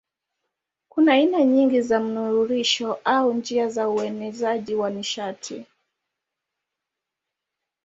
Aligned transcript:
Kuna 0.89 1.13
aina 1.13 1.43
nyingi 1.43 1.81
za 1.81 1.99
mnururisho 1.99 2.99
au 3.03 3.33
njia 3.33 3.69
za 3.69 3.89
uenezaji 3.89 4.75
wa 4.75 4.89
nishati. 4.89 5.65